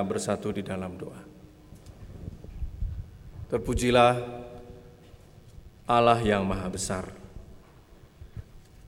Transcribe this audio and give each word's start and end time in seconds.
bersatu 0.00 0.48
di 0.48 0.64
dalam 0.64 0.96
doa. 0.96 1.20
Terpujilah 3.52 4.16
Allah 5.84 6.20
yang 6.24 6.48
Maha 6.48 6.72
Besar, 6.72 7.04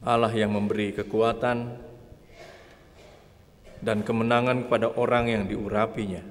Allah 0.00 0.32
yang 0.32 0.48
memberi 0.56 0.96
kekuatan 0.96 1.76
dan 3.84 4.00
kemenangan 4.00 4.64
kepada 4.64 4.88
orang 4.96 5.28
yang 5.28 5.44
diurapinya. 5.44 6.24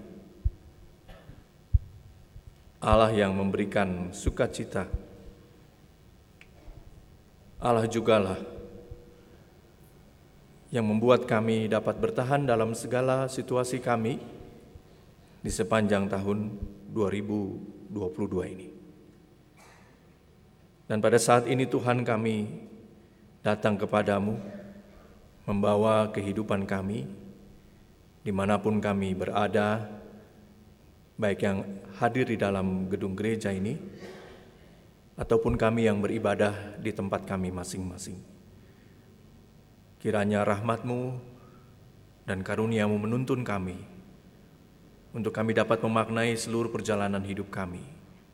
Allah 2.83 3.13
yang 3.13 3.37
memberikan 3.37 4.09
sukacita. 4.11 4.89
Allah 7.63 7.87
jugalah 7.87 8.41
yang 10.73 10.89
membuat 10.89 11.29
kami 11.29 11.69
dapat 11.69 12.01
bertahan 12.01 12.49
dalam 12.49 12.73
segala 12.73 13.29
situasi 13.29 13.77
kami 13.77 14.17
di 15.43 15.51
sepanjang 15.51 16.07
tahun 16.07 16.55
2022 16.95 18.53
ini. 18.55 18.67
Dan 20.87 21.03
pada 21.03 21.19
saat 21.19 21.51
ini 21.51 21.67
Tuhan 21.67 22.07
kami 22.07 22.47
datang 23.43 23.75
kepadamu, 23.75 24.39
membawa 25.43 26.07
kehidupan 26.15 26.63
kami, 26.63 27.03
di 28.23 28.31
mana 28.31 28.55
pun 28.55 28.79
kami 28.79 29.11
berada, 29.11 29.83
baik 31.19 31.39
yang 31.43 31.59
hadir 31.99 32.23
di 32.31 32.39
dalam 32.39 32.87
gedung 32.87 33.11
gereja 33.11 33.51
ini, 33.51 33.75
ataupun 35.19 35.59
kami 35.59 35.91
yang 35.91 35.99
beribadah 35.99 36.79
di 36.79 36.95
tempat 36.95 37.27
kami 37.27 37.51
masing-masing. 37.51 38.17
Kiranya 39.99 40.47
rahmatmu 40.47 41.19
dan 42.23 42.39
karuniamu 42.43 42.95
menuntun 42.95 43.43
kami, 43.43 43.92
untuk 45.13 45.29
kami 45.29 45.53
dapat 45.53 45.77
memaknai 45.85 46.33
seluruh 46.33 46.73
perjalanan 46.73 47.21
hidup 47.21 47.53
kami 47.53 47.85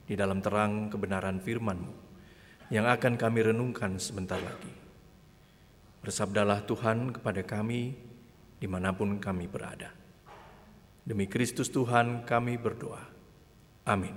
di 0.07 0.15
dalam 0.15 0.39
terang 0.39 0.87
kebenaran 0.87 1.43
firman-Mu 1.43 1.93
yang 2.71 2.87
akan 2.87 3.19
kami 3.19 3.51
renungkan 3.51 3.99
sebentar 3.99 4.39
lagi. 4.39 4.71
Bersabdalah 5.99 6.63
Tuhan 6.63 7.11
kepada 7.11 7.43
kami 7.43 7.91
di 8.55 8.67
mana 8.71 8.95
pun 8.95 9.19
kami 9.19 9.51
berada. 9.51 9.91
Demi 11.03 11.27
Kristus 11.27 11.67
Tuhan 11.67 12.23
kami 12.23 12.55
berdoa. 12.55 13.03
Amin. 13.83 14.15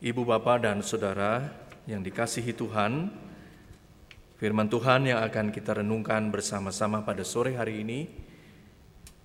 Ibu 0.00 0.24
bapak 0.24 0.64
dan 0.64 0.80
saudara 0.80 1.44
yang 1.84 2.00
dikasihi 2.00 2.56
Tuhan, 2.56 3.12
firman 4.40 4.68
Tuhan 4.72 5.04
yang 5.04 5.20
akan 5.20 5.52
kita 5.52 5.84
renungkan 5.84 6.32
bersama-sama 6.32 7.04
pada 7.04 7.26
sore 7.26 7.56
hari 7.60 7.84
ini 7.84 8.23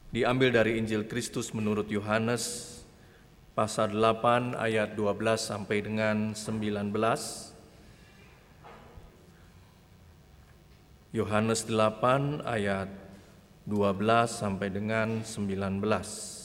diambil 0.10 0.50
dari 0.50 0.82
Injil 0.82 1.06
Kristus 1.06 1.54
menurut 1.54 1.86
Yohanes 1.86 2.82
pasal 3.54 3.94
8 3.94 4.58
ayat 4.58 4.98
12 4.98 5.38
sampai 5.38 5.86
dengan 5.86 6.34
19. 6.34 6.90
Yohanes 11.14 11.62
8 11.70 12.42
ayat 12.42 12.90
12 13.70 14.34
sampai 14.34 14.68
dengan 14.74 15.22
19. 15.22 16.39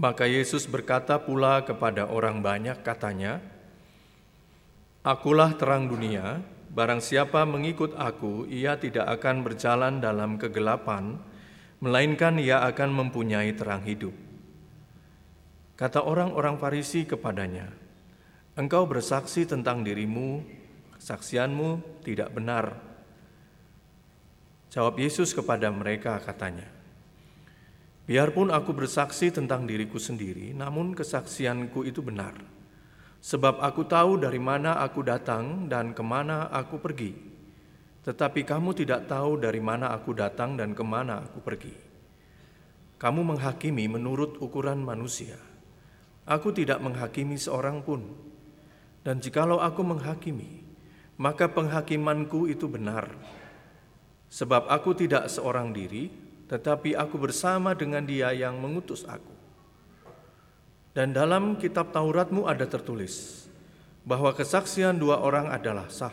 Maka 0.00 0.24
Yesus 0.24 0.64
berkata 0.64 1.20
pula 1.20 1.60
kepada 1.60 2.08
orang 2.08 2.40
banyak, 2.40 2.80
katanya, 2.80 3.44
Akulah 5.04 5.52
terang 5.60 5.92
dunia, 5.92 6.40
Barang 6.70 7.02
siapa 7.02 7.42
mengikut 7.42 7.98
aku, 7.98 8.46
ia 8.46 8.78
tidak 8.78 9.10
akan 9.18 9.42
berjalan 9.42 9.98
dalam 9.98 10.38
kegelapan, 10.38 11.18
melainkan 11.82 12.38
ia 12.38 12.62
akan 12.62 12.94
mempunyai 12.94 13.50
terang 13.58 13.82
hidup. 13.82 14.14
Kata 15.74 16.06
orang-orang 16.06 16.62
Farisi 16.62 17.02
kepadanya, 17.02 17.66
"Engkau 18.54 18.86
bersaksi 18.86 19.50
tentang 19.50 19.82
dirimu, 19.82 20.46
kesaksianmu 20.94 21.98
tidak 22.06 22.30
benar." 22.30 22.78
Jawab 24.70 24.94
Yesus 24.94 25.34
kepada 25.34 25.74
mereka, 25.74 26.22
katanya, 26.22 26.70
"Biarpun 28.10 28.50
aku 28.50 28.74
bersaksi 28.74 29.30
tentang 29.30 29.70
diriku 29.70 30.02
sendiri, 30.02 30.50
namun 30.50 30.98
kesaksianku 30.98 31.86
itu 31.86 32.02
benar." 32.02 32.34
Sebab 33.20 33.60
aku 33.60 33.84
tahu 33.84 34.18
dari 34.18 34.40
mana 34.40 34.80
aku 34.80 35.04
datang 35.04 35.70
dan 35.70 35.94
ke 35.94 36.00
mana 36.00 36.48
aku 36.50 36.82
pergi. 36.82 37.12
Tetapi 38.00 38.48
kamu 38.48 38.72
tidak 38.72 39.12
tahu 39.12 39.36
dari 39.36 39.60
mana 39.60 39.92
aku 39.92 40.16
datang 40.16 40.56
dan 40.56 40.72
ke 40.72 40.80
mana 40.80 41.20
aku 41.20 41.44
pergi. 41.44 41.76
Kamu 42.96 43.20
menghakimi 43.20 43.84
menurut 43.92 44.40
ukuran 44.40 44.80
manusia. 44.80 45.36
Aku 46.24 46.48
tidak 46.52 46.80
menghakimi 46.80 47.36
seorang 47.36 47.84
pun. 47.84 48.08
Dan 49.04 49.20
jikalau 49.20 49.60
aku 49.60 49.80
menghakimi, 49.84 50.64
maka 51.20 51.48
penghakimanku 51.48 52.48
itu 52.48 52.68
benar. 52.68 53.08
Sebab 54.32 54.68
aku 54.68 54.96
tidak 54.96 55.28
seorang 55.28 55.72
diri, 55.72 56.08
tetapi 56.50 56.98
aku 56.98 57.14
bersama 57.14 57.78
dengan 57.78 58.02
dia 58.02 58.34
yang 58.34 58.58
mengutus 58.58 59.06
aku. 59.06 59.30
Dan 60.90 61.14
dalam 61.14 61.54
kitab 61.54 61.94
Tauratmu 61.94 62.50
ada 62.50 62.66
tertulis 62.66 63.46
bahwa 64.02 64.34
kesaksian 64.34 64.98
dua 64.98 65.22
orang 65.22 65.46
adalah 65.46 65.86
sah. 65.86 66.10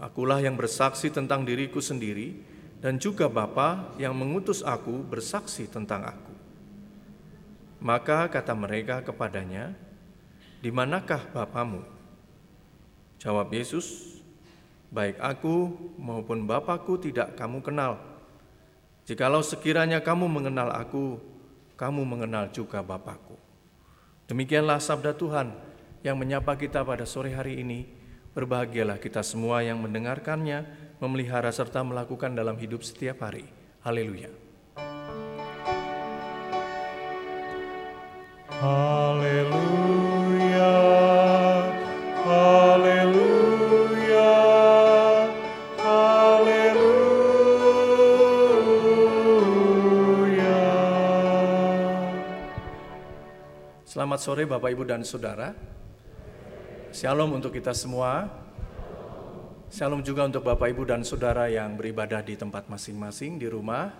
Akulah 0.00 0.40
yang 0.40 0.56
bersaksi 0.56 1.12
tentang 1.12 1.44
diriku 1.44 1.84
sendiri 1.84 2.40
dan 2.80 2.96
juga 2.96 3.28
Bapa 3.28 3.92
yang 4.00 4.16
mengutus 4.16 4.64
aku 4.64 5.04
bersaksi 5.04 5.68
tentang 5.68 6.08
aku. 6.08 6.32
Maka 7.84 8.32
kata 8.32 8.56
mereka 8.56 9.04
kepadanya, 9.04 9.76
"Di 10.64 10.72
manakah 10.72 11.20
Bapamu?" 11.36 11.84
Jawab 13.20 13.52
Yesus, 13.52 14.18
"Baik 14.88 15.20
aku 15.20 15.68
maupun 16.00 16.48
Bapakku 16.48 16.96
tidak 16.96 17.36
kamu 17.36 17.60
kenal. 17.60 18.11
Jikalau 19.02 19.42
sekiranya 19.42 19.98
kamu 19.98 20.30
mengenal 20.30 20.70
aku, 20.70 21.18
kamu 21.74 22.06
mengenal 22.06 22.54
juga 22.54 22.86
Bapakku. 22.86 23.34
Demikianlah 24.30 24.78
sabda 24.78 25.10
Tuhan 25.18 25.50
yang 26.06 26.14
menyapa 26.14 26.54
kita 26.54 26.86
pada 26.86 27.02
sore 27.02 27.34
hari 27.34 27.58
ini. 27.58 27.90
Berbahagialah 28.32 29.02
kita 29.02 29.20
semua 29.26 29.60
yang 29.60 29.82
mendengarkannya, 29.82 30.64
memelihara 31.02 31.50
serta 31.50 31.82
melakukan 31.82 32.32
dalam 32.32 32.54
hidup 32.56 32.86
setiap 32.86 33.26
hari. 33.26 33.44
Haleluya. 33.82 34.30
Haleluya. 38.62 39.71
Sore 54.22 54.46
Bapak 54.46 54.70
Ibu 54.70 54.86
dan 54.86 55.02
Saudara. 55.02 55.50
Shalom 56.94 57.42
untuk 57.42 57.50
kita 57.50 57.74
semua. 57.74 58.30
Shalom 59.66 59.98
juga 59.98 60.22
untuk 60.30 60.46
Bapak 60.46 60.70
Ibu 60.70 60.86
dan 60.86 61.02
Saudara 61.02 61.50
yang 61.50 61.74
beribadah 61.74 62.22
di 62.22 62.38
tempat 62.38 62.70
masing-masing, 62.70 63.42
di 63.42 63.50
rumah, 63.50 63.90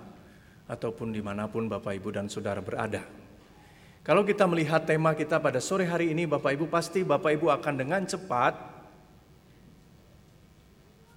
ataupun 0.70 1.10
di 1.10 1.18
mana 1.18 1.50
pun 1.50 1.66
Bapak 1.66 1.98
Ibu 1.98 2.14
dan 2.14 2.30
Saudara 2.30 2.62
berada. 2.62 3.02
Kalau 4.06 4.22
kita 4.22 4.46
melihat 4.46 4.86
tema 4.86 5.10
kita 5.18 5.42
pada 5.42 5.58
sore 5.58 5.90
hari 5.90 6.14
ini, 6.14 6.22
Bapak 6.30 6.54
Ibu 6.54 6.70
pasti 6.70 7.02
Bapak 7.02 7.42
Ibu 7.42 7.50
akan 7.58 7.74
dengan 7.82 8.06
cepat 8.06 8.54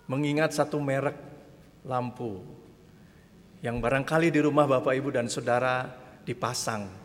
mengingat 0.09 0.57
satu 0.57 0.81
merek 0.81 1.21
lampu 1.85 2.41
yang 3.61 3.77
barangkali 3.77 4.33
di 4.33 4.41
rumah 4.41 4.65
Bapak 4.65 4.97
Ibu 4.97 5.13
dan 5.13 5.29
Saudara 5.29 5.93
dipasang. 6.25 7.04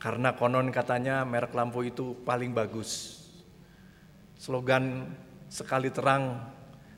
Karena 0.00 0.32
konon 0.32 0.72
katanya 0.72 1.28
merek 1.28 1.52
lampu 1.52 1.84
itu 1.84 2.16
paling 2.24 2.56
bagus. 2.56 3.20
Slogan 4.40 5.12
sekali 5.52 5.92
terang, 5.92 6.40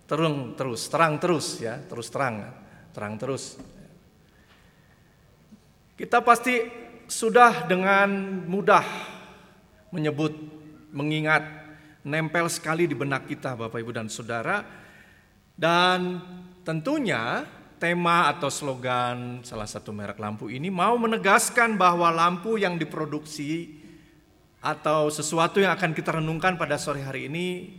terung 0.07 0.55
terus, 0.55 0.87
terang 0.87 1.19
terus 1.19 1.59
ya, 1.59 1.83
terus 1.83 2.07
terang, 2.15 2.55
terang 2.95 3.19
terus. 3.19 3.59
Kita 5.99 6.23
pasti 6.23 6.63
sudah 7.11 7.67
dengan 7.67 8.09
mudah 8.47 8.87
menyebut, 9.91 10.33
mengingat, 10.95 11.43
nempel 12.07 12.47
sekali 12.47 12.87
di 12.87 12.95
benak 12.95 13.27
kita 13.27 13.59
Bapak 13.59 13.83
Ibu 13.83 13.91
dan 13.91 14.07
Saudara. 14.07 14.63
Dan 15.53 16.23
tentunya 16.63 17.43
tema 17.83 18.31
atau 18.31 18.47
slogan 18.47 19.43
salah 19.43 19.67
satu 19.67 19.91
merek 19.91 20.23
lampu 20.23 20.47
ini 20.47 20.71
mau 20.71 20.95
menegaskan 20.95 21.75
bahwa 21.75 22.15
lampu 22.15 22.55
yang 22.55 22.79
diproduksi 22.79 23.83
atau 24.63 25.11
sesuatu 25.11 25.59
yang 25.59 25.75
akan 25.75 25.91
kita 25.91 26.23
renungkan 26.23 26.55
pada 26.55 26.79
sore 26.79 27.03
hari 27.03 27.27
ini 27.27 27.75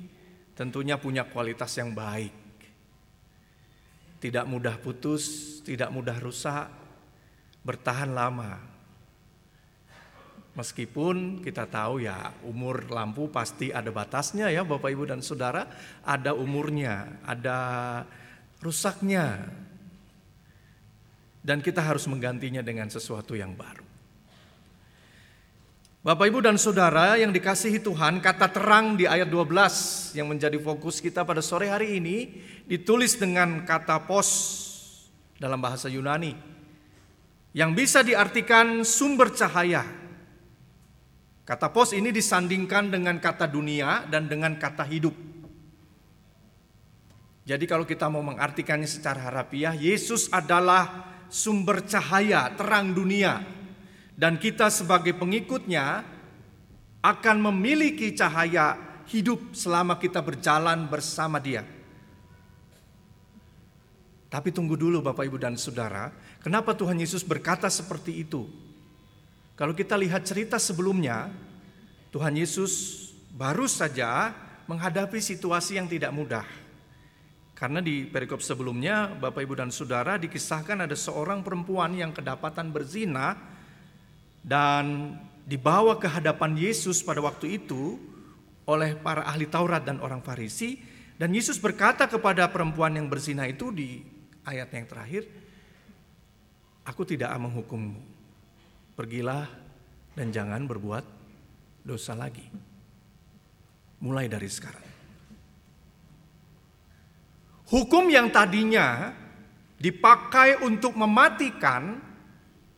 tentunya 0.59 1.00
punya 1.00 1.23
kualitas 1.23 1.71
yang 1.79 1.95
baik. 1.95 2.35
Tidak 4.19 4.44
mudah 4.44 4.75
putus, 4.79 5.59
tidak 5.63 5.88
mudah 5.91 6.19
rusak, 6.19 6.67
bertahan 7.63 8.11
lama. 8.11 8.59
Meskipun 10.53 11.41
kita 11.41 11.65
tahu 11.65 12.03
ya 12.03 12.35
umur 12.45 12.91
lampu 12.91 13.31
pasti 13.31 13.73
ada 13.73 13.89
batasnya 13.89 14.53
ya 14.53 14.61
Bapak 14.67 14.91
Ibu 14.91 15.07
dan 15.09 15.23
Saudara, 15.23 15.65
ada 16.03 16.35
umurnya, 16.35 17.23
ada 17.23 17.59
rusaknya. 18.59 19.49
Dan 21.44 21.60
kita 21.60 21.84
harus 21.84 22.07
menggantinya 22.07 22.63
dengan 22.63 22.88
sesuatu 22.88 23.36
yang 23.36 23.51
baru. 23.51 23.84
Bapak 26.04 26.28
Ibu 26.28 26.44
dan 26.44 26.60
Saudara 26.60 27.16
yang 27.16 27.31
dikasihi 27.31 27.80
Tuhan, 27.80 28.19
kata 28.19 28.51
terang 28.51 29.00
di 29.00 29.07
ayat 29.07 29.31
12 29.31 30.19
yang 30.19 30.28
menjadi 30.28 30.60
fokus 30.60 31.00
kita 31.00 31.24
pada 31.24 31.40
sore 31.40 31.72
hari 31.72 31.95
ini 31.95 32.44
ditulis 32.68 33.16
dengan 33.16 33.63
kata 33.63 34.04
pos 34.04 34.28
dalam 35.40 35.63
bahasa 35.63 35.88
Yunani 35.88 36.36
yang 37.56 37.72
bisa 37.72 38.04
diartikan 38.04 38.84
sumber 38.84 39.31
cahaya. 39.31 39.88
Kata 41.48 41.72
pos 41.72 41.95
ini 41.95 42.12
disandingkan 42.12 42.92
dengan 42.92 43.16
kata 43.24 43.48
dunia 43.48 44.04
dan 44.10 44.28
dengan 44.28 44.60
kata 44.60 44.84
hidup. 44.84 45.16
Jadi 47.48 47.63
kalau 47.63 47.88
kita 47.88 48.12
mau 48.12 48.24
mengartikannya 48.24 48.92
secara 48.92 49.31
harafiah, 49.31 49.72
Yesus 49.72 50.28
adalah 50.31 51.12
sumber 51.33 51.81
cahaya, 51.81 52.53
terang 52.53 52.94
dunia. 52.94 53.41
Dan 54.13 54.38
kita 54.38 54.69
sebagai 54.69 55.18
pengikutnya 55.18 56.06
akan 57.01 57.38
memiliki 57.50 58.13
cahaya 58.13 58.77
hidup 59.09 59.57
selama 59.57 59.97
kita 59.97 60.21
berjalan 60.21 60.85
bersama 60.85 61.41
dia. 61.41 61.65
Tapi 64.30 64.50
tunggu 64.53 64.77
dulu 64.77 65.01
Bapak 65.01 65.25
Ibu 65.25 65.38
dan 65.41 65.57
Saudara, 65.57 66.13
kenapa 66.41 66.77
Tuhan 66.77 66.97
Yesus 67.01 67.25
berkata 67.25 67.69
seperti 67.69 68.21
itu? 68.21 68.45
Kalau 69.53 69.74
kita 69.77 69.94
lihat 69.94 70.25
cerita 70.25 70.57
sebelumnya, 70.57 71.30
Tuhan 72.09 72.33
Yesus 72.33 73.06
baru 73.33 73.69
saja 73.69 74.33
menghadapi 74.65 75.21
situasi 75.21 75.77
yang 75.77 75.85
tidak 75.85 76.09
mudah. 76.13 76.45
Karena 77.53 77.79
di 77.79 78.03
perikop 78.09 78.41
sebelumnya 78.41 79.13
Bapak 79.13 79.45
Ibu 79.45 79.53
dan 79.53 79.69
Saudara 79.69 80.17
dikisahkan 80.17 80.89
ada 80.89 80.97
seorang 80.97 81.45
perempuan 81.45 81.94
yang 81.94 82.09
kedapatan 82.09 82.73
berzina 82.73 83.38
dan 84.41 85.15
dibawa 85.45 86.01
ke 86.01 86.09
hadapan 86.09 86.57
Yesus 86.57 87.05
pada 87.05 87.21
waktu 87.21 87.61
itu 87.61 88.01
oleh 88.65 88.97
para 88.97 89.23
ahli 89.29 89.45
Taurat 89.45 89.85
dan 89.85 90.01
orang 90.01 90.25
Farisi. 90.25 90.81
Dan 91.13 91.29
Yesus 91.29 91.61
berkata 91.61 92.09
kepada 92.09 92.50
perempuan 92.50 92.97
yang 92.97 93.05
berzina 93.05 93.45
itu 93.45 93.69
di 93.69 94.01
ayat 94.49 94.73
yang 94.73 94.89
terakhir 94.89 95.23
Aku 96.83 97.07
tidak 97.07 97.31
menghukummu. 97.39 97.95
Pergilah 98.99 99.47
dan 100.19 100.35
jangan 100.35 100.67
berbuat 100.67 101.06
dosa 101.88 102.11
lagi. 102.11 102.44
Mulai 104.03 104.27
dari 104.27 104.51
sekarang 104.51 104.93
Hukum 107.73 108.05
yang 108.05 108.29
tadinya 108.29 109.09
dipakai 109.81 110.61
untuk 110.61 110.93
mematikan, 110.93 111.97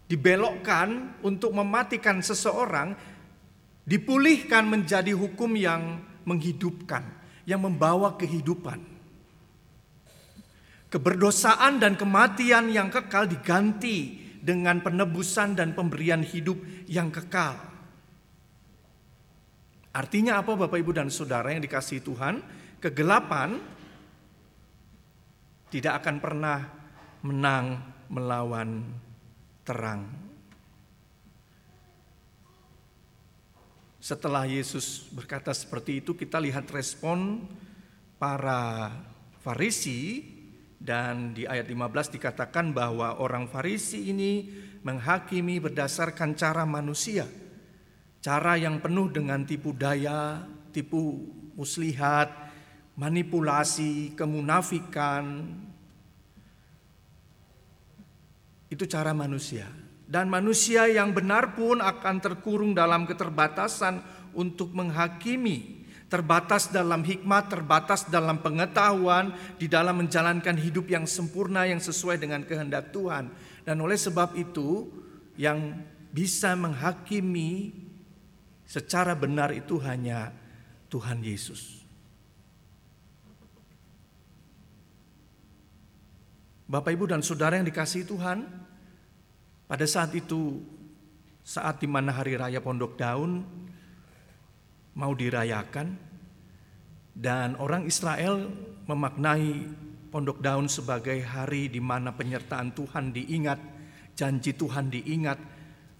dibelokkan 0.08 1.20
untuk 1.20 1.52
mematikan 1.52 2.24
seseorang, 2.24 2.96
dipulihkan 3.84 4.64
menjadi 4.64 5.12
hukum 5.12 5.52
yang 5.60 6.00
menghidupkan, 6.24 7.04
yang 7.44 7.60
membawa 7.68 8.16
kehidupan. 8.16 8.80
Keberdosaan 10.88 11.84
dan 11.84 12.00
kematian 12.00 12.72
yang 12.72 12.88
kekal 12.88 13.28
diganti 13.28 14.16
dengan 14.40 14.80
penebusan 14.80 15.60
dan 15.60 15.76
pemberian 15.76 16.24
hidup 16.24 16.56
yang 16.88 17.12
kekal. 17.12 17.60
Artinya 19.92 20.40
apa 20.40 20.56
Bapak 20.56 20.80
Ibu 20.80 20.96
dan 20.96 21.12
Saudara 21.12 21.52
yang 21.52 21.60
dikasih 21.60 22.00
Tuhan? 22.00 22.40
Kegelapan 22.80 23.75
tidak 25.70 26.04
akan 26.04 26.16
pernah 26.22 26.60
menang 27.26 27.82
melawan 28.10 28.86
terang. 29.66 30.06
Setelah 33.98 34.46
Yesus 34.46 35.10
berkata 35.10 35.50
seperti 35.50 36.06
itu, 36.06 36.14
kita 36.14 36.38
lihat 36.38 36.70
respon 36.70 37.42
para 38.22 38.94
Farisi 39.42 40.22
dan 40.78 41.34
di 41.34 41.50
ayat 41.50 41.66
15 41.66 42.14
dikatakan 42.14 42.70
bahwa 42.70 43.18
orang 43.18 43.50
Farisi 43.50 44.14
ini 44.14 44.46
menghakimi 44.86 45.58
berdasarkan 45.58 46.38
cara 46.38 46.62
manusia. 46.70 47.26
Cara 48.22 48.54
yang 48.62 48.78
penuh 48.78 49.10
dengan 49.10 49.42
tipu 49.42 49.74
daya, 49.74 50.46
tipu 50.70 51.26
muslihat, 51.58 52.30
manipulasi, 52.96 54.16
kemunafikan, 54.16 55.52
itu 58.72 58.84
cara 58.88 59.12
manusia. 59.16 59.68
Dan 60.06 60.30
manusia 60.30 60.86
yang 60.86 61.12
benar 61.12 61.58
pun 61.58 61.82
akan 61.82 62.16
terkurung 62.22 62.72
dalam 62.78 63.08
keterbatasan 63.08 64.04
untuk 64.36 64.76
menghakimi. 64.76 65.84
Terbatas 66.06 66.70
dalam 66.70 67.02
hikmat, 67.02 67.50
terbatas 67.50 68.06
dalam 68.08 68.38
pengetahuan, 68.38 69.34
di 69.58 69.66
dalam 69.66 70.06
menjalankan 70.06 70.54
hidup 70.54 70.86
yang 70.86 71.10
sempurna 71.10 71.66
yang 71.66 71.82
sesuai 71.82 72.22
dengan 72.22 72.46
kehendak 72.46 72.94
Tuhan. 72.94 73.34
Dan 73.66 73.82
oleh 73.82 73.98
sebab 73.98 74.38
itu, 74.38 74.86
yang 75.36 75.82
bisa 76.14 76.54
menghakimi 76.54 77.74
secara 78.64 79.18
benar 79.18 79.52
itu 79.52 79.82
hanya 79.82 80.30
Tuhan 80.88 81.26
Yesus. 81.26 81.85
Bapak, 86.66 86.98
Ibu, 86.98 87.06
dan 87.06 87.22
saudara 87.22 87.62
yang 87.62 87.70
dikasih 87.70 88.10
Tuhan, 88.10 88.42
pada 89.70 89.86
saat 89.86 90.18
itu, 90.18 90.66
saat 91.46 91.78
di 91.78 91.86
mana 91.86 92.10
hari 92.10 92.34
raya 92.34 92.58
Pondok 92.58 92.98
Daun 92.98 93.46
mau 94.98 95.14
dirayakan, 95.14 95.94
dan 97.14 97.54
orang 97.62 97.86
Israel 97.86 98.50
memaknai 98.90 99.62
Pondok 100.10 100.42
Daun 100.42 100.66
sebagai 100.66 101.22
hari 101.22 101.70
di 101.70 101.78
mana 101.78 102.18
penyertaan 102.18 102.74
Tuhan 102.74 103.14
diingat, 103.14 103.62
janji 104.18 104.58
Tuhan 104.58 104.90
diingat, 104.90 105.38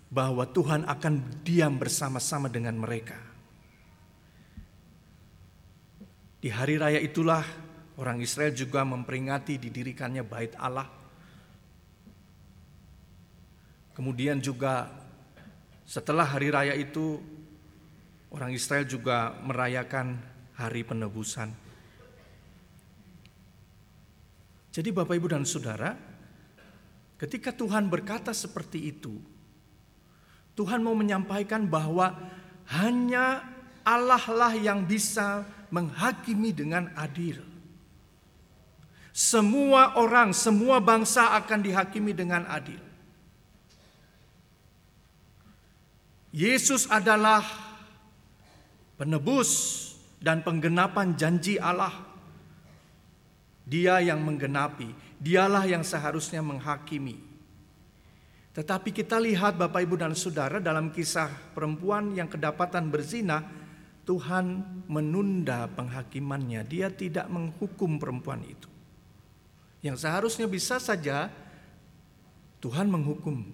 bahwa 0.10 0.50
Tuhan 0.50 0.90
akan 0.90 1.46
diam 1.46 1.78
bersama-sama 1.78 2.50
dengan 2.50 2.74
mereka. 2.82 3.22
Di 6.42 6.50
hari 6.50 6.82
raya 6.82 6.98
itulah 6.98 7.46
Orang 7.96 8.20
Israel 8.20 8.52
juga 8.52 8.84
memperingati 8.84 9.56
didirikannya 9.56 10.24
bait 10.28 10.52
Allah. 10.60 10.88
Kemudian 13.96 14.44
juga 14.44 14.92
setelah 15.88 16.28
hari 16.28 16.52
raya 16.52 16.76
itu 16.76 17.24
orang 18.36 18.52
Israel 18.52 18.84
juga 18.84 19.32
merayakan 19.40 20.20
hari 20.60 20.84
penebusan. 20.84 21.48
Jadi 24.76 24.92
Bapak 24.92 25.16
Ibu 25.16 25.32
dan 25.32 25.48
Saudara, 25.48 25.96
ketika 27.16 27.56
Tuhan 27.56 27.88
berkata 27.88 28.36
seperti 28.36 28.92
itu, 28.92 29.16
Tuhan 30.60 30.84
mau 30.84 30.92
menyampaikan 30.92 31.64
bahwa 31.64 32.12
hanya 32.76 33.40
Allah 33.88 34.24
lah 34.28 34.52
yang 34.52 34.84
bisa 34.84 35.48
menghakimi 35.72 36.52
dengan 36.52 36.92
adil. 37.00 37.55
Semua 39.16 39.96
orang, 39.96 40.36
semua 40.36 40.84
bangsa 40.84 41.40
akan 41.40 41.64
dihakimi 41.64 42.12
dengan 42.12 42.44
adil. 42.52 42.84
Yesus 46.36 46.84
adalah 46.92 47.40
penebus 49.00 49.52
dan 50.20 50.44
penggenapan 50.44 51.16
janji 51.16 51.56
Allah. 51.56 51.96
Dia 53.64 54.04
yang 54.04 54.20
menggenapi, 54.20 54.92
dialah 55.16 55.64
yang 55.64 55.88
seharusnya 55.88 56.44
menghakimi. 56.44 57.16
Tetapi 58.52 58.92
kita 58.92 59.16
lihat 59.16 59.56
Bapak 59.56 59.80
Ibu 59.88 59.96
dan 59.96 60.12
Saudara 60.12 60.60
dalam 60.60 60.92
kisah 60.92 61.32
perempuan 61.56 62.20
yang 62.20 62.28
kedapatan 62.28 62.92
berzina, 62.92 63.48
Tuhan 64.04 64.60
menunda 64.92 65.72
penghakimannya. 65.72 66.68
Dia 66.68 66.92
tidak 66.92 67.32
menghukum 67.32 67.96
perempuan 67.96 68.44
itu. 68.44 68.75
Yang 69.86 69.94
seharusnya 69.94 70.50
bisa 70.50 70.82
saja 70.82 71.30
Tuhan 72.58 72.90
menghukum. 72.90 73.46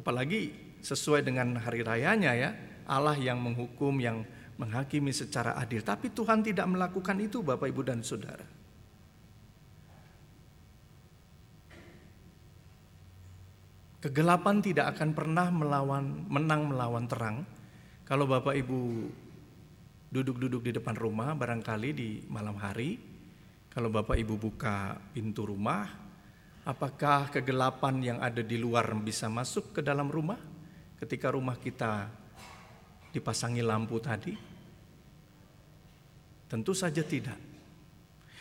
Apalagi 0.00 0.56
sesuai 0.80 1.20
dengan 1.20 1.60
hari 1.60 1.84
rayanya 1.84 2.32
ya, 2.32 2.50
Allah 2.88 3.12
yang 3.20 3.36
menghukum, 3.36 4.00
yang 4.00 4.24
menghakimi 4.56 5.12
secara 5.12 5.60
adil. 5.60 5.84
Tapi 5.84 6.08
Tuhan 6.08 6.40
tidak 6.40 6.64
melakukan 6.64 7.20
itu 7.20 7.44
Bapak 7.44 7.68
Ibu 7.68 7.82
dan 7.84 8.00
Saudara. 8.00 8.48
Kegelapan 13.98 14.62
tidak 14.64 14.96
akan 14.96 15.10
pernah 15.12 15.52
melawan 15.52 16.24
menang 16.32 16.70
melawan 16.70 17.04
terang. 17.04 17.36
Kalau 18.08 18.24
Bapak 18.24 18.56
Ibu 18.56 19.10
duduk-duduk 20.08 20.64
di 20.64 20.72
depan 20.72 20.96
rumah 20.96 21.36
barangkali 21.36 21.90
di 21.92 22.08
malam 22.30 22.56
hari, 22.56 23.07
kalau 23.78 23.94
Bapak 23.94 24.18
Ibu 24.18 24.34
buka 24.34 24.98
pintu 25.14 25.46
rumah, 25.46 25.86
apakah 26.66 27.30
kegelapan 27.30 27.94
yang 28.02 28.18
ada 28.18 28.42
di 28.42 28.58
luar 28.58 28.90
bisa 28.98 29.30
masuk 29.30 29.70
ke 29.70 29.86
dalam 29.86 30.10
rumah 30.10 30.34
ketika 30.98 31.30
rumah 31.30 31.54
kita 31.54 32.10
dipasangi 33.14 33.62
lampu 33.62 34.02
tadi? 34.02 34.34
Tentu 36.50 36.74
saja 36.74 37.06
tidak. 37.06 37.38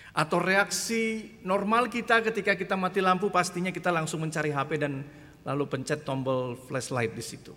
Atau 0.09 0.41
reaksi 0.41 1.29
normal 1.45 1.85
kita 1.85 2.25
ketika 2.25 2.57
kita 2.57 2.73
mati 2.73 2.97
lampu 2.97 3.29
pastinya 3.29 3.69
kita 3.69 3.93
langsung 3.93 4.25
mencari 4.25 4.49
HP 4.49 4.81
dan 4.81 5.05
lalu 5.45 5.69
pencet 5.69 6.01
tombol 6.01 6.57
flashlight 6.65 7.13
di 7.13 7.21
situ 7.21 7.53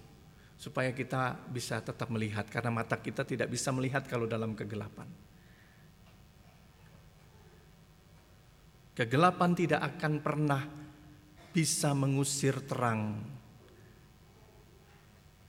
supaya 0.60 0.92
kita 0.92 1.48
bisa 1.48 1.80
tetap 1.80 2.12
melihat 2.12 2.44
karena 2.44 2.68
mata 2.68 3.00
kita 3.00 3.24
tidak 3.24 3.48
bisa 3.48 3.72
melihat 3.72 4.04
kalau 4.04 4.28
dalam 4.28 4.52
kegelapan. 4.52 5.29
Kegelapan 9.00 9.56
tidak 9.56 9.80
akan 9.96 10.20
pernah 10.20 10.60
bisa 11.56 11.96
mengusir 11.96 12.60
terang. 12.68 13.16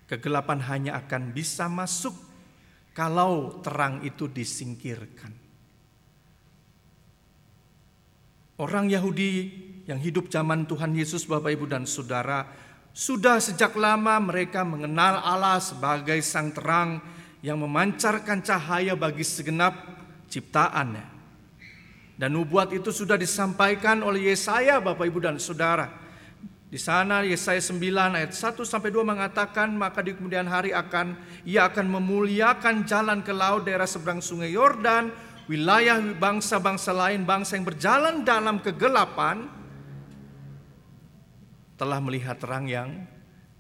Kegelapan 0.07 0.63
hanya 0.71 0.95
akan 1.03 1.35
bisa 1.35 1.67
masuk 1.67 2.15
kalau 2.95 3.59
terang 3.59 4.07
itu 4.07 4.31
disingkirkan. 4.31 5.35
Orang 8.55 8.87
Yahudi 8.87 9.51
yang 9.83 9.99
hidup 9.99 10.31
zaman 10.31 10.63
Tuhan 10.63 10.95
Yesus 10.95 11.27
Bapak 11.27 11.51
Ibu 11.51 11.67
dan 11.67 11.83
Saudara 11.83 12.47
sudah 12.95 13.43
sejak 13.43 13.75
lama 13.75 14.15
mereka 14.31 14.63
mengenal 14.63 15.19
Allah 15.19 15.59
sebagai 15.59 16.23
sang 16.23 16.55
terang 16.55 17.03
yang 17.43 17.59
memancarkan 17.59 18.39
cahaya 18.47 18.95
bagi 18.95 19.27
segenap 19.27 19.75
ciptaannya. 20.31 21.20
Dan 22.21 22.37
nubuat 22.37 22.69
itu 22.69 22.93
sudah 22.93 23.17
disampaikan 23.17 24.05
oleh 24.05 24.29
Yesaya 24.29 24.77
Bapak 24.77 25.09
Ibu 25.09 25.25
dan 25.25 25.41
Saudara. 25.41 25.89
Di 26.69 26.77
sana 26.77 27.25
Yesaya 27.25 27.57
9 27.57 27.81
ayat 28.13 28.29
1 28.37 28.61
sampai 28.61 28.93
2 28.93 29.01
mengatakan 29.01 29.73
maka 29.73 30.05
di 30.05 30.13
kemudian 30.13 30.45
hari 30.45 30.69
akan 30.69 31.17
ia 31.49 31.65
akan 31.65 31.97
memuliakan 31.97 32.85
jalan 32.85 33.25
ke 33.25 33.33
laut 33.33 33.65
daerah 33.65 33.89
seberang 33.89 34.21
sungai 34.21 34.53
Yordan 34.53 35.09
wilayah 35.49 35.97
bangsa-bangsa 35.97 36.93
lain 36.93 37.25
bangsa 37.25 37.57
yang 37.57 37.65
berjalan 37.65 38.21
dalam 38.21 38.61
kegelapan 38.61 39.49
telah 41.73 41.97
melihat 42.05 42.37
terang 42.37 42.69
yang 42.69 43.01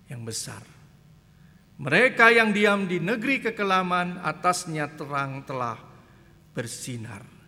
yang 0.05 0.21
besar. 0.21 0.61
Mereka 1.81 2.29
yang 2.29 2.53
diam 2.53 2.85
di 2.85 3.01
negeri 3.01 3.41
kekelaman 3.41 4.21
atasnya 4.21 4.85
terang 4.93 5.41
telah 5.49 5.81
bersinar. 6.53 7.40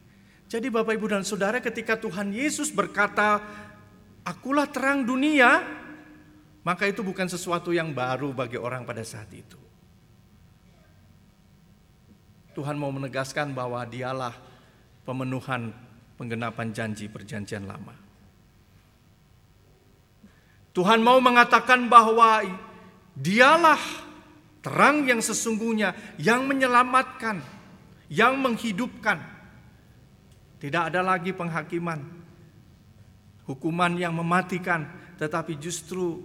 Jadi 0.53 0.69
Bapak 0.69 0.93
Ibu 0.93 1.10
dan 1.10 1.25
Saudara 1.25 1.57
ketika 1.57 1.98
Tuhan 1.98 2.29
Yesus 2.29 2.69
berkata, 2.69 3.41
"Akulah 4.22 4.69
terang 4.69 5.01
dunia," 5.01 5.65
maka 6.62 6.86
itu 6.86 7.01
bukan 7.01 7.25
sesuatu 7.25 7.74
yang 7.74 7.89
baru 7.89 8.29
bagi 8.38 8.62
orang 8.62 8.86
pada 8.86 9.01
saat 9.01 9.33
itu. 9.33 9.57
Tuhan 12.53 12.77
mau 12.77 12.93
menegaskan 12.93 13.50
bahwa 13.57 13.81
dialah 13.89 14.38
pemenuhan 15.01 15.74
penggenapan 16.22 16.69
janji 16.69 17.10
perjanjian 17.10 17.65
lama. 17.65 17.98
Tuhan 20.77 21.01
mau 21.01 21.17
mengatakan 21.17 21.89
bahwa 21.89 22.45
dialah 23.17 23.81
terang 24.62 25.01
yang 25.10 25.17
sesungguhnya 25.17 25.98
yang 26.22 26.45
menyelamatkan, 26.45 27.41
yang 28.05 28.38
menghidupkan. 28.38 29.32
Tidak 30.63 30.79
ada 30.79 31.03
lagi 31.03 31.36
penghakiman, 31.36 32.00
hukuman 33.43 34.00
yang 34.00 34.15
mematikan, 34.15 34.88
tetapi 35.20 35.60
justru 35.60 36.24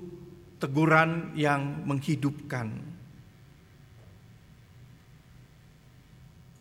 teguran 0.63 1.35
yang 1.35 1.83
menghidupkan. 1.83 2.71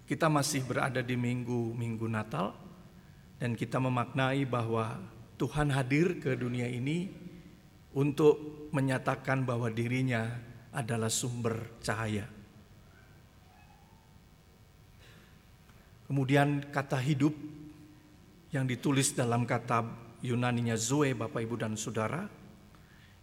Kita 0.10 0.26
masih 0.26 0.66
berada 0.66 1.06
di 1.06 1.14
minggu-minggu 1.14 2.10
Natal 2.10 2.58
dan 3.38 3.54
kita 3.54 3.78
memaknai 3.78 4.50
bahwa 4.50 4.98
Tuhan 5.38 5.70
hadir 5.70 6.18
ke 6.18 6.34
dunia 6.34 6.66
ini 6.66 7.14
untuk 7.94 8.66
menyatakan 8.74 9.46
bahwa 9.46 9.70
dirinya 9.70 10.34
adalah 10.74 11.14
sumber 11.14 11.78
cahaya. 11.86 12.26
Kemudian 16.10 16.74
kata 16.74 16.98
hidup 17.04 17.57
yang 18.52 18.64
ditulis 18.64 19.12
dalam 19.12 19.44
kata 19.44 19.84
Yunaninya 20.24 20.76
Zoe 20.80 21.14
Bapak 21.14 21.44
Ibu 21.44 21.56
dan 21.60 21.74
Saudara 21.76 22.26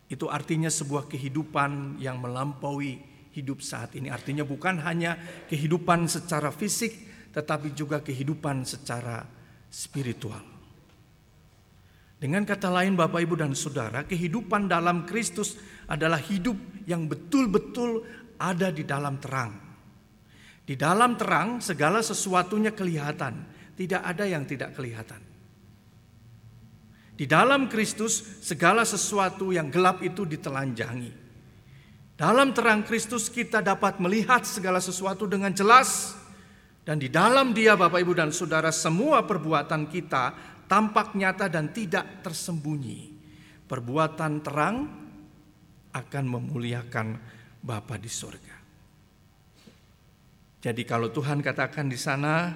itu 0.06 0.28
artinya 0.28 0.68
sebuah 0.68 1.08
kehidupan 1.08 1.98
yang 1.98 2.20
melampaui 2.20 3.00
hidup 3.34 3.64
saat 3.64 3.96
ini. 3.98 4.12
Artinya 4.12 4.46
bukan 4.46 4.78
hanya 4.84 5.18
kehidupan 5.50 6.06
secara 6.06 6.52
fisik 6.54 6.92
tetapi 7.34 7.74
juga 7.74 7.98
kehidupan 7.98 8.62
secara 8.62 9.26
spiritual. 9.66 10.54
Dengan 12.14 12.46
kata 12.46 12.70
lain 12.70 12.94
Bapak 12.94 13.20
Ibu 13.20 13.34
dan 13.36 13.52
Saudara, 13.58 14.06
kehidupan 14.06 14.70
dalam 14.70 15.02
Kristus 15.04 15.58
adalah 15.90 16.22
hidup 16.22 16.56
yang 16.86 17.10
betul-betul 17.10 18.06
ada 18.38 18.70
di 18.70 18.86
dalam 18.86 19.18
terang. 19.18 19.52
Di 20.64 20.78
dalam 20.78 21.18
terang 21.20 21.60
segala 21.60 22.00
sesuatunya 22.00 22.72
kelihatan, 22.72 23.44
tidak 23.74 24.02
ada 24.02 24.24
yang 24.26 24.46
tidak 24.46 24.74
kelihatan. 24.74 25.20
Di 27.14 27.30
dalam 27.30 27.70
Kristus 27.70 28.42
segala 28.42 28.82
sesuatu 28.82 29.54
yang 29.54 29.70
gelap 29.70 30.02
itu 30.02 30.26
ditelanjangi. 30.26 31.22
Dalam 32.14 32.54
terang 32.54 32.82
Kristus 32.86 33.30
kita 33.30 33.62
dapat 33.62 33.98
melihat 34.02 34.42
segala 34.46 34.78
sesuatu 34.82 35.26
dengan 35.26 35.50
jelas 35.54 36.14
dan 36.82 36.98
di 36.98 37.10
dalam 37.10 37.54
Dia 37.54 37.78
Bapak 37.78 38.02
Ibu 38.02 38.14
dan 38.18 38.30
Saudara 38.34 38.74
semua 38.74 39.22
perbuatan 39.22 39.86
kita 39.90 40.34
tampak 40.66 41.14
nyata 41.14 41.46
dan 41.46 41.70
tidak 41.70 42.22
tersembunyi. 42.26 43.14
Perbuatan 43.64 44.32
terang 44.42 44.76
akan 45.94 46.24
memuliakan 46.26 47.06
Bapa 47.62 47.94
di 47.96 48.10
surga. 48.10 48.56
Jadi 50.60 50.82
kalau 50.84 51.08
Tuhan 51.12 51.40
katakan 51.44 51.88
di 51.88 51.96
sana 51.96 52.52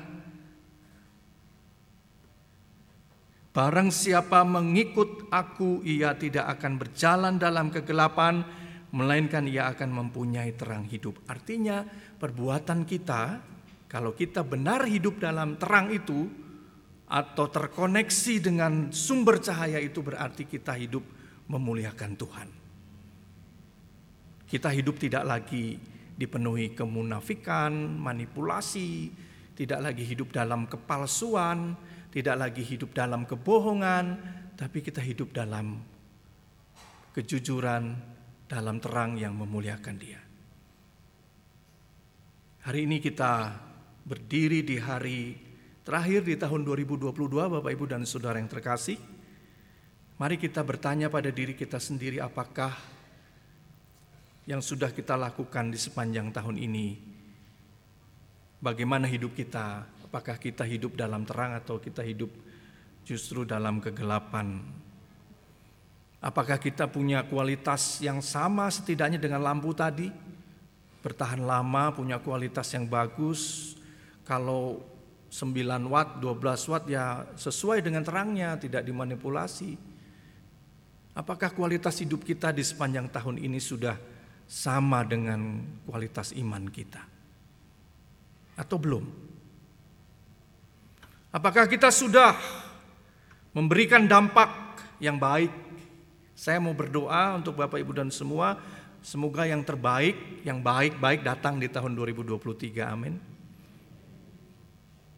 Barang 3.58 3.90
siapa 3.90 4.46
mengikut 4.46 5.34
aku 5.34 5.82
ia 5.82 6.14
tidak 6.14 6.46
akan 6.46 6.78
berjalan 6.78 7.42
dalam 7.42 7.74
kegelapan 7.74 8.46
melainkan 8.94 9.50
ia 9.50 9.66
akan 9.74 9.98
mempunyai 9.98 10.54
terang 10.54 10.86
hidup. 10.86 11.18
Artinya 11.26 11.82
perbuatan 12.22 12.86
kita 12.86 13.42
kalau 13.90 14.14
kita 14.14 14.46
benar 14.46 14.86
hidup 14.86 15.18
dalam 15.18 15.58
terang 15.58 15.90
itu 15.90 16.30
atau 17.10 17.50
terkoneksi 17.50 18.34
dengan 18.38 18.94
sumber 18.94 19.42
cahaya 19.42 19.82
itu 19.82 20.06
berarti 20.06 20.46
kita 20.46 20.78
hidup 20.78 21.02
memuliakan 21.50 22.14
Tuhan. 22.14 22.48
Kita 24.46 24.70
hidup 24.70 25.02
tidak 25.02 25.26
lagi 25.26 25.74
dipenuhi 26.14 26.78
kemunafikan, 26.78 27.74
manipulasi, 27.74 29.10
tidak 29.58 29.82
lagi 29.82 30.06
hidup 30.06 30.30
dalam 30.30 30.70
kepalsuan, 30.70 31.74
tidak 32.08 32.36
lagi 32.36 32.64
hidup 32.64 32.96
dalam 32.96 33.28
kebohongan, 33.28 34.04
tapi 34.56 34.80
kita 34.80 35.04
hidup 35.04 35.32
dalam 35.36 35.78
kejujuran, 37.12 37.84
dalam 38.48 38.76
terang 38.80 39.20
yang 39.20 39.36
memuliakan 39.36 39.96
Dia. 40.00 40.20
Hari 42.64 42.80
ini 42.84 43.00
kita 43.00 43.56
berdiri 44.04 44.64
di 44.64 44.76
hari 44.76 45.48
Terakhir 45.88 46.20
di 46.20 46.36
tahun 46.36 46.68
2022 46.68 47.08
Bapak 47.32 47.72
Ibu 47.72 47.88
dan 47.88 48.04
Saudara 48.04 48.36
yang 48.36 48.44
terkasih, 48.52 49.00
mari 50.20 50.36
kita 50.36 50.60
bertanya 50.60 51.08
pada 51.08 51.32
diri 51.32 51.56
kita 51.56 51.80
sendiri 51.80 52.20
apakah 52.20 52.76
yang 54.44 54.60
sudah 54.60 54.92
kita 54.92 55.16
lakukan 55.16 55.72
di 55.72 55.80
sepanjang 55.80 56.28
tahun 56.28 56.60
ini. 56.60 57.00
Bagaimana 58.60 59.08
hidup 59.08 59.32
kita? 59.32 59.97
Apakah 60.08 60.40
kita 60.40 60.64
hidup 60.64 60.96
dalam 60.96 61.28
terang 61.28 61.52
atau 61.52 61.76
kita 61.76 62.00
hidup 62.00 62.32
justru 63.08 63.48
dalam 63.48 63.80
kegelapan. 63.80 64.60
Apakah 66.20 66.60
kita 66.60 66.84
punya 66.84 67.24
kualitas 67.24 68.04
yang 68.04 68.20
sama 68.20 68.68
setidaknya 68.68 69.16
dengan 69.16 69.40
lampu 69.40 69.72
tadi? 69.72 70.12
Bertahan 71.00 71.40
lama, 71.40 71.88
punya 71.96 72.20
kualitas 72.20 72.68
yang 72.76 72.84
bagus. 72.84 73.72
Kalau 74.28 74.84
9 75.32 75.88
watt, 75.88 76.20
12 76.20 76.68
watt 76.68 76.84
ya 76.84 77.24
sesuai 77.32 77.80
dengan 77.80 78.04
terangnya, 78.04 78.60
tidak 78.60 78.84
dimanipulasi. 78.84 79.80
Apakah 81.16 81.48
kualitas 81.56 81.96
hidup 82.04 82.28
kita 82.28 82.52
di 82.52 82.60
sepanjang 82.60 83.08
tahun 83.08 83.40
ini 83.40 83.56
sudah 83.56 83.96
sama 84.44 85.00
dengan 85.06 85.64
kualitas 85.88 86.36
iman 86.36 86.68
kita? 86.68 87.00
Atau 88.58 88.76
belum? 88.76 89.04
Apakah 91.28 91.68
kita 91.68 91.92
sudah 91.92 92.32
memberikan 93.52 94.08
dampak 94.08 94.48
yang 94.98 95.20
baik 95.20 95.68
saya 96.38 96.62
mau 96.62 96.70
berdoa 96.70 97.34
untuk 97.34 97.58
Bapak 97.58 97.82
Ibu 97.82 97.98
dan 97.98 98.14
semua, 98.14 98.54
semoga 99.02 99.42
yang 99.42 99.66
terbaik, 99.66 100.46
yang 100.46 100.62
baik-baik 100.62 101.26
datang 101.26 101.58
di 101.58 101.66
tahun 101.66 101.98
2023. 101.98 102.86
Amin. 102.86 103.18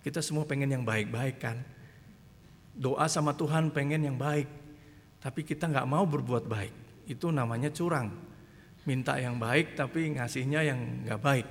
Kita 0.00 0.24
semua 0.24 0.48
pengen 0.48 0.72
yang 0.72 0.80
baik-baik 0.80 1.36
kan. 1.36 1.60
Doa 2.72 3.04
sama 3.04 3.36
Tuhan 3.36 3.68
pengen 3.68 4.08
yang 4.08 4.16
baik, 4.16 4.48
tapi 5.20 5.44
kita 5.44 5.68
nggak 5.68 5.84
mau 5.84 6.08
berbuat 6.08 6.48
baik. 6.48 7.04
Itu 7.04 7.28
namanya 7.28 7.68
curang. 7.68 8.08
Minta 8.88 9.20
yang 9.20 9.36
baik 9.36 9.76
tapi 9.76 10.16
ngasihnya 10.16 10.64
yang 10.64 11.04
nggak 11.04 11.20
baik. 11.20 11.46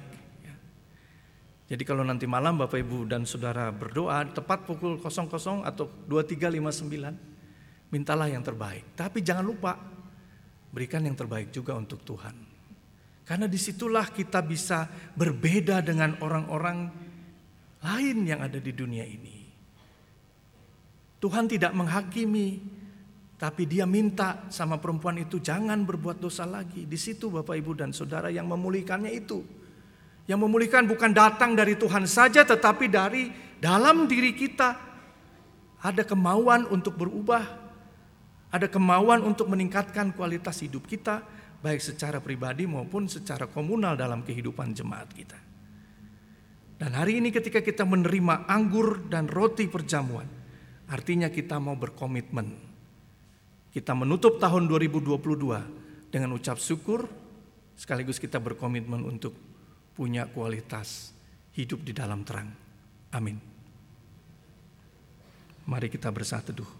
Jadi 1.69 1.85
kalau 1.85 2.01
nanti 2.01 2.25
malam 2.25 2.57
Bapak 2.57 2.81
Ibu 2.81 3.05
dan 3.05 3.29
Saudara 3.29 3.69
berdoa 3.69 4.25
tepat 4.25 4.65
pukul 4.65 4.97
00 4.97 5.29
atau 5.61 5.85
2359 6.09 7.93
mintalah 7.93 8.25
yang 8.25 8.41
terbaik. 8.41 8.97
Tapi 8.97 9.21
jangan 9.21 9.45
lupa 9.45 9.77
berikan 10.73 11.05
yang 11.05 11.13
terbaik 11.13 11.53
juga 11.53 11.77
untuk 11.77 12.01
Tuhan. 12.01 12.33
Karena 13.21 13.45
di 13.45 13.61
situlah 13.61 14.09
kita 14.09 14.41
bisa 14.41 14.89
berbeda 15.13 15.85
dengan 15.85 16.17
orang-orang 16.25 16.89
lain 17.85 18.17
yang 18.25 18.41
ada 18.41 18.57
di 18.57 18.73
dunia 18.73 19.05
ini. 19.05 19.37
Tuhan 21.21 21.45
tidak 21.45 21.77
menghakimi, 21.77 22.57
tapi 23.37 23.69
dia 23.69 23.85
minta 23.85 24.49
sama 24.49 24.81
perempuan 24.81 25.21
itu 25.21 25.37
jangan 25.37 25.85
berbuat 25.85 26.17
dosa 26.17 26.49
lagi. 26.49 26.89
Di 26.89 26.97
situ 26.97 27.29
Bapak 27.29 27.53
Ibu 27.53 27.77
dan 27.77 27.93
Saudara 27.93 28.33
yang 28.33 28.49
memulihkannya 28.49 29.13
itu. 29.13 29.58
Yang 30.29 30.45
memulihkan 30.45 30.85
bukan 30.85 31.09
datang 31.09 31.57
dari 31.57 31.73
Tuhan 31.73 32.05
saja 32.05 32.45
tetapi 32.45 32.85
dari 32.85 33.33
dalam 33.57 34.05
diri 34.05 34.37
kita. 34.37 34.77
Ada 35.81 36.05
kemauan 36.05 36.69
untuk 36.69 37.01
berubah, 37.01 37.41
ada 38.53 38.67
kemauan 38.69 39.25
untuk 39.25 39.49
meningkatkan 39.49 40.13
kualitas 40.13 40.61
hidup 40.61 40.85
kita, 40.85 41.25
baik 41.65 41.81
secara 41.81 42.21
pribadi 42.21 42.69
maupun 42.69 43.09
secara 43.09 43.49
komunal 43.49 43.97
dalam 43.97 44.21
kehidupan 44.21 44.75
jemaat 44.75 45.09
kita. 45.15 45.39
Dan 46.77 46.93
hari 46.93 47.19
ini 47.19 47.33
ketika 47.33 47.59
kita 47.59 47.87
menerima 47.87 48.45
anggur 48.47 49.07
dan 49.09 49.27
roti 49.27 49.65
perjamuan, 49.65 50.29
artinya 50.87 51.31
kita 51.31 51.57
mau 51.57 51.79
berkomitmen. 51.79 52.69
Kita 53.73 53.97
menutup 53.97 54.37
tahun 54.37 54.67
2022 54.67 56.11
dengan 56.13 56.29
ucap 56.35 56.59
syukur, 56.61 57.07
sekaligus 57.79 58.19
kita 58.19 58.39
berkomitmen 58.39 59.03
untuk 59.07 59.48
punya 59.93 60.25
kualitas 60.29 61.11
hidup 61.53 61.83
di 61.83 61.91
dalam 61.91 62.23
terang. 62.23 62.49
Amin. 63.13 63.37
Mari 65.69 65.87
kita 65.91 66.09
bersatu 66.09 66.49
teduh. 66.49 66.78